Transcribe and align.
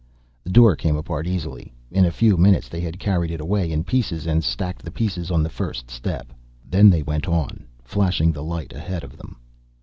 The 0.43 0.49
door 0.49 0.75
came 0.75 0.95
apart 0.95 1.27
easily. 1.27 1.75
In 1.91 2.05
a 2.05 2.11
few 2.11 2.35
minutes 2.35 2.67
they 2.67 2.79
had 2.81 2.97
carried 2.97 3.29
it 3.29 3.39
away 3.39 3.71
in 3.71 3.83
pieces 3.83 4.25
and 4.25 4.43
stacked 4.43 4.81
the 4.83 4.89
pieces 4.89 5.29
on 5.29 5.43
the 5.43 5.47
first 5.47 5.91
step. 5.91 6.33
Then 6.67 6.89
they 6.89 7.03
went 7.03 7.27
on, 7.27 7.67
flashing 7.83 8.31
the 8.31 8.41
light 8.43 8.73
ahead 8.73 9.03
of 9.03 9.15
them. 9.17 9.35